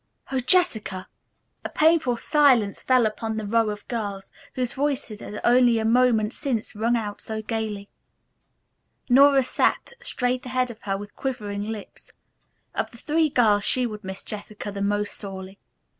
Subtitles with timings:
[0.31, 1.07] "Oh, Jessica!"
[1.63, 6.33] A painful silence fell upon the row of girls, whose voices had only a moment
[6.33, 7.87] since rung out so gayly.
[9.09, 12.09] Nora sat staring straight ahead of her with quivering lips.
[12.73, 15.59] Of the three girls she would miss Jessica the most sorely.